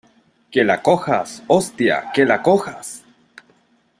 [0.51, 3.05] ¡que la cojas!¡ hostia, que la cojas!